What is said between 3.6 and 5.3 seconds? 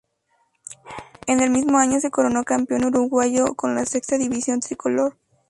la sexta división tricolor.